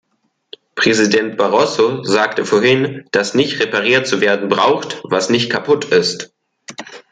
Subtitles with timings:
[0.73, 6.33] Präsident Barroso sagte vorhin, dass nicht repariert zu werden braucht, was nicht kaputt ist.